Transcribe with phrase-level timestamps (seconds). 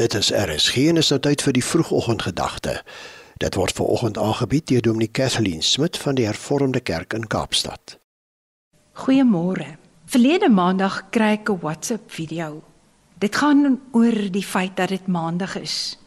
[0.00, 2.78] Dit is RSG en is nou tyd vir die vroegoggendgedagte.
[3.42, 7.98] Dit word veraloggend aangebied deur Dominee Kathleen Smit van die Hervormde Kerk in Kaapstad.
[9.02, 9.66] Goeiemôre.
[10.08, 12.62] Verlede maandag kry ek 'n WhatsApp video.
[13.18, 15.98] Dit gaan oor die feit dat dit maandag is.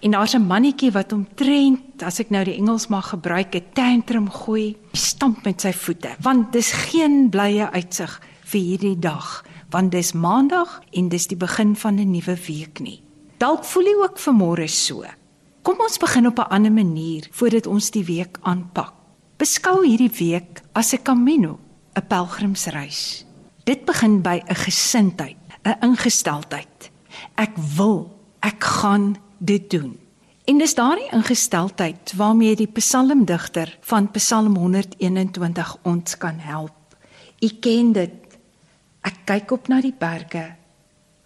[0.00, 4.30] En daar's 'n mannetjie wat omtrent, as ek nou die Engels mag gebruik, 'n tantrum
[4.30, 10.12] gooi, stamp met sy voete, want dis geen blye uitsig vir hierdie dag, want dis
[10.12, 13.05] maandag en dis die begin van 'n nuwe week nie.
[13.36, 15.04] Dalk voel jy ook vanmôre so.
[15.66, 18.94] Kom ons begin op 'n ander manier voordat ons die week aanpak.
[19.36, 21.58] Beskou hierdie week as 'n camino,
[21.94, 23.26] 'n pelgrimsreis.
[23.64, 26.90] Dit begin by 'n gesindheid, 'n ingesteldheid.
[27.34, 29.98] Ek wil, ek gaan dit doen.
[30.44, 36.96] En dis daardie ingesteldheid waarmee die psalmdigter van Psalm 121 ons kan help.
[37.40, 38.38] U ken dit.
[39.00, 40.56] Ek kyk op na die berge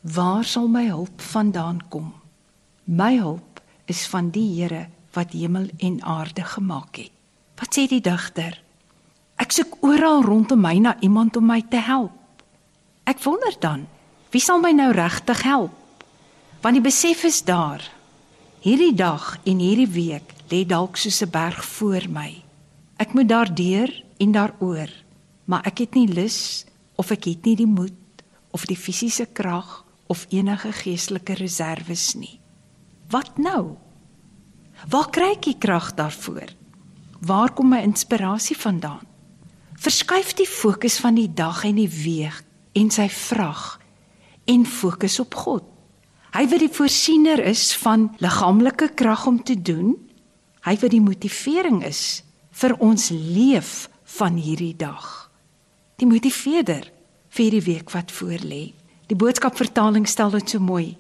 [0.01, 2.15] Waar sal my hulp vandaan kom?
[2.85, 7.13] My hulp is van die Here wat hemel en aarde gemaak het.
[7.61, 8.57] Wat sê die digter?
[9.37, 12.16] Ek soek oral rondom my na iemand om my te help.
[13.05, 13.85] Ek wonder dan,
[14.33, 15.77] wie sal my nou regtig help?
[16.65, 17.85] Want die besef is daar.
[18.65, 22.43] Hierdie dag en hierdie week lê dalk soos 'n berg voor my.
[22.96, 24.89] Ek moet daardeur en daaroor,
[25.45, 26.65] maar ek het nie lus
[26.96, 32.41] of ek het nie die moed of die fisiese krag of enige geestelike reserves nie.
[33.11, 33.77] Wat nou?
[34.91, 36.51] Waar kry ek die krag daarvoor?
[37.21, 39.07] Waar kom my inspirasie vandaan?
[39.80, 42.43] Verskuif die fokus van die dag en die week
[42.77, 43.79] en sy vrag
[44.51, 45.67] en fokus op God.
[46.35, 49.95] Hy wat die voorsiener is van liggaamlike krag om te doen,
[50.67, 52.23] hy wat die motivering is
[52.61, 55.30] vir ons leef van hierdie dag.
[55.99, 56.87] Die motiveerder
[57.30, 58.71] vir hierdie week wat voorlê.
[59.11, 60.95] Die boodskap vertaling stel dit so mooi.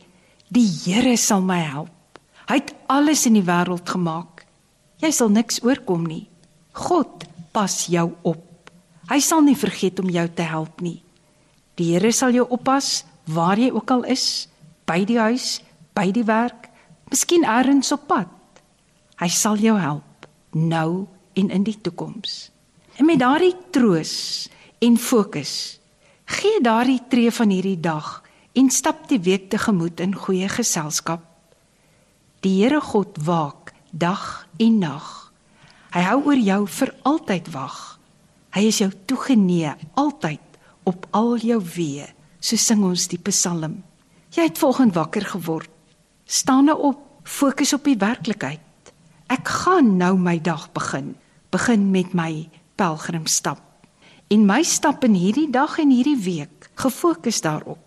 [0.50, 2.18] Die Here sal my help.
[2.50, 4.42] Hy het alles in die wêreld gemaak.
[4.98, 6.24] Jy sal niks oorkom nie.
[6.74, 8.42] God pas jou op.
[9.10, 10.98] Hy sal nie vergeet om jou te help nie.
[11.78, 14.48] Die Here sal jou oppas waar jy ook al is,
[14.90, 15.60] by die huis,
[15.94, 16.66] by die werk,
[17.14, 18.30] miskien elders op pad.
[19.22, 21.06] Hy sal jou help nou
[21.38, 22.50] en in die toekoms.
[22.98, 24.48] En met daardie troos
[24.82, 25.79] en fokus
[26.30, 28.20] Gee daardie tree van hierdie dag
[28.54, 31.24] en stap die week tegemoet in goeie geselskap.
[32.46, 35.08] Die Here God waak dag en nag.
[35.90, 37.78] Hy hou oor jou vir altyd wag.
[38.54, 42.06] Hy is jou toegenee altyd op al jou weë,
[42.38, 43.80] so sing ons die Psalm.
[44.30, 45.70] Jy het vanoggend wakker geword.
[46.30, 48.94] Staan nou op, fokus op die werklikheid.
[49.26, 51.16] Ek gaan nou my dag begin.
[51.50, 52.46] Begin met my
[52.78, 53.66] pelgrimstap
[54.30, 57.80] en my stap in hierdie dag en hierdie week gefokus daarop.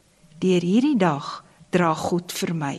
[0.44, 1.40] Deur hierdie dag
[1.72, 2.76] dra God vir my.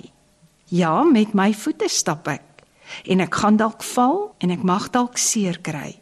[0.68, 2.64] Ja, met my voete stap ek
[3.08, 5.94] en ek gaan dalk val en ek mag dalk seer kry.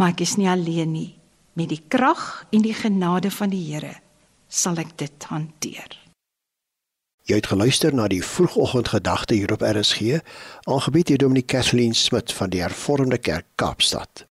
[0.00, 1.10] Maar ek is nie alleen nie.
[1.54, 3.98] Met die krag en die genade van die Here
[4.48, 5.92] sal ek dit hanteer.
[7.28, 10.20] Jy het geluister na die vroegoggendgedagte hier op RSG,
[10.68, 14.24] aangebied deur Dominee Kathleen Smit van die Hervormde Kerk Kaapstad.